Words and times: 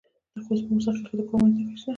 د 0.33 0.35
خوست 0.45 0.63
په 0.67 0.71
موسی 0.75 0.89
خیل 0.95 0.99
کې 1.07 1.15
د 1.19 1.21
کرومایټ 1.27 1.53
نښې 1.57 1.75
شته. 1.81 1.89